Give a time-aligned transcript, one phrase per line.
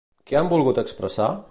[0.29, 1.31] Què han volgut expressar?